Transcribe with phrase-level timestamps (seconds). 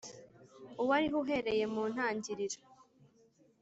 [0.81, 2.59] Uwariho uhereye mu ntangiriro